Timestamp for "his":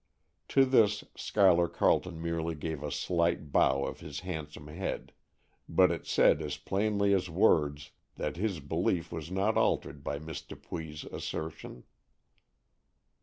3.99-4.21, 8.35-8.61